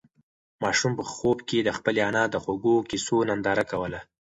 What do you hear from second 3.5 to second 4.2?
کوله.